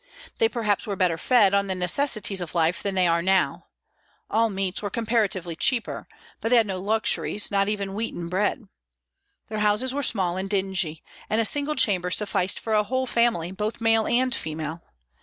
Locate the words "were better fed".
0.87-1.53